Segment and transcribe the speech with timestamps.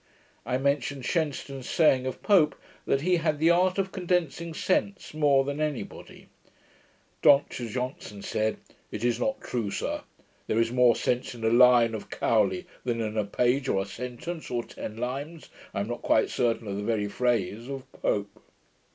[0.47, 2.55] I mentioned Shenstone's saying of Pope,
[2.87, 6.27] that he had the art of condensing sense more than any body.
[7.21, 8.57] Dr Johnson said,
[8.91, 10.01] 'It is not true, sir.
[10.47, 13.85] There is more sense in a line of Cowley than in a page' (or a
[13.85, 18.41] sentence of ten lines I am not quite certain of the very phrase) 'of Pope.'